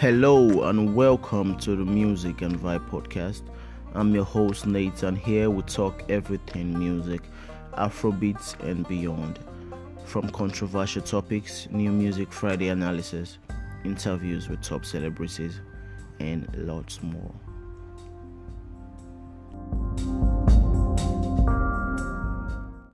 Hello 0.00 0.62
and 0.62 0.94
welcome 0.96 1.58
to 1.58 1.76
the 1.76 1.84
Music 1.84 2.40
and 2.40 2.58
Vibe 2.58 2.88
podcast. 2.88 3.42
I'm 3.92 4.14
your 4.14 4.24
host 4.24 4.64
Nate, 4.64 5.02
and 5.02 5.18
here 5.18 5.50
we 5.50 5.60
talk 5.60 6.04
everything 6.08 6.78
music, 6.78 7.20
Afrobeats, 7.74 8.58
and 8.60 8.88
beyond. 8.88 9.40
From 10.06 10.30
controversial 10.30 11.02
topics, 11.02 11.68
new 11.70 11.92
music 11.92 12.32
Friday 12.32 12.68
analysis, 12.68 13.36
interviews 13.84 14.48
with 14.48 14.62
top 14.62 14.86
celebrities, 14.86 15.60
and 16.18 16.48
lots 16.56 17.02
more. 17.02 17.34